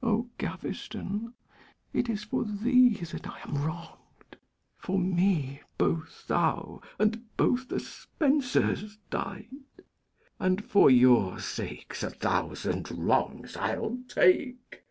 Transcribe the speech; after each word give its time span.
O 0.00 0.30
Gaveston, 0.38 1.34
it 1.92 2.08
is 2.08 2.22
for 2.22 2.44
thee 2.44 2.94
that 2.98 3.26
I 3.28 3.40
am 3.40 3.66
wrong'd! 3.66 4.36
For 4.78 4.96
me 4.96 5.60
both 5.76 6.24
thou 6.28 6.80
and 7.00 7.36
both 7.36 7.68
the 7.68 7.80
Spensers 7.80 8.98
died; 9.10 9.64
And 10.38 10.64
for 10.64 10.88
your 10.88 11.40
sakes 11.40 12.04
a 12.04 12.10
thousand 12.10 12.92
wrongs 12.92 13.56
I'll 13.56 13.98
take. 14.06 14.84